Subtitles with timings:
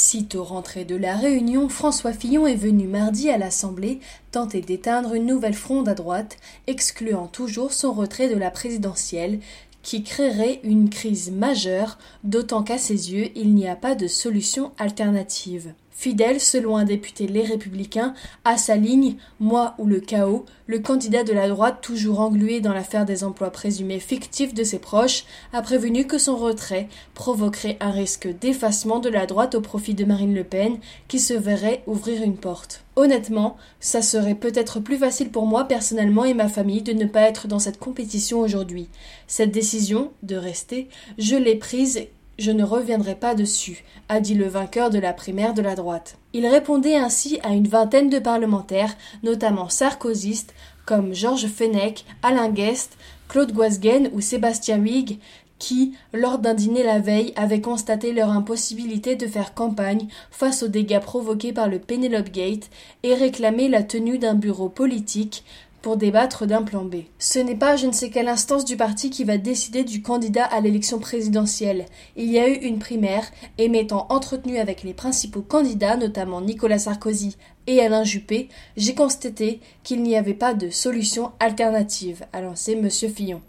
[0.00, 3.98] Sitôt rentré de la Réunion, François Fillon est venu mardi à l'Assemblée
[4.30, 6.36] tenter d'éteindre une nouvelle fronde à droite,
[6.68, 9.40] excluant toujours son retrait de la présidentielle,
[9.82, 14.70] qui créerait une crise majeure, d'autant qu'à ses yeux il n'y a pas de solution
[14.78, 15.74] alternative.
[15.98, 21.24] Fidèle, selon un député Les Républicains, à sa ligne Moi ou le chaos, le candidat
[21.24, 25.60] de la droite, toujours englué dans l'affaire des emplois présumés fictifs de ses proches, a
[25.60, 30.36] prévenu que son retrait provoquerait un risque d'effacement de la droite au profit de Marine
[30.36, 32.84] Le Pen, qui se verrait ouvrir une porte.
[32.94, 37.22] Honnêtement, ça serait peut-être plus facile pour moi personnellement et ma famille de ne pas
[37.22, 38.88] être dans cette compétition aujourd'hui.
[39.26, 42.06] Cette décision, de rester, je l'ai prise
[42.38, 46.18] je ne reviendrai pas dessus, a dit le vainqueur de la primaire de la droite.
[46.32, 50.54] Il répondait ainsi à une vingtaine de parlementaires, notamment sarkozystes,
[50.86, 52.96] comme Georges Fenech, Alain Guest,
[53.28, 55.18] Claude Guasguen ou Sébastien Huyghe,
[55.58, 60.68] qui, lors d'un dîner la veille, avaient constaté leur impossibilité de faire campagne face aux
[60.68, 62.70] dégâts provoqués par le Penelope Gate
[63.02, 65.44] et réclamé la tenue d'un bureau politique
[65.88, 66.96] pour débattre d'un plan B.
[67.18, 70.44] Ce n'est pas je ne sais quelle instance du parti qui va décider du candidat
[70.44, 71.86] à l'élection présidentielle.
[72.14, 73.24] Il y a eu une primaire
[73.56, 79.60] et m'étant entretenu avec les principaux candidats, notamment Nicolas Sarkozy et Alain Juppé, j'ai constaté
[79.82, 82.90] qu'il n'y avait pas de solution alternative, a lancé M.
[82.90, 83.40] Fillon.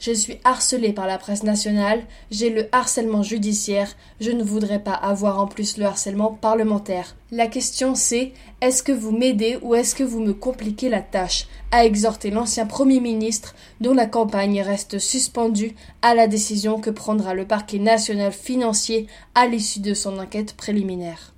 [0.00, 4.92] Je suis harcelé par la presse nationale, j'ai le harcèlement judiciaire, je ne voudrais pas
[4.92, 7.16] avoir en plus le harcèlement parlementaire.
[7.32, 11.48] La question c'est est-ce que vous m'aidez ou est-ce que vous me compliquez la tâche?
[11.72, 17.34] A exhorté l'ancien Premier ministre dont la campagne reste suspendue à la décision que prendra
[17.34, 21.34] le parquet national financier à l'issue de son enquête préliminaire.